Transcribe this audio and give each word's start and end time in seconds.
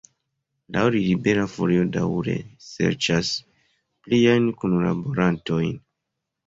Laŭ 0.77 0.85
li 0.95 1.01
Libera 1.07 1.43
Folio 1.57 1.83
daŭre 1.97 2.35
serĉas 2.71 3.31
pliajn 4.09 4.53
kunlaborantojn. 4.63 5.75